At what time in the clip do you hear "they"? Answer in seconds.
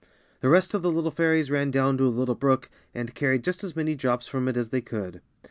4.69-4.81